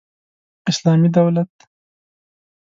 [0.71, 1.51] اسلامي دولت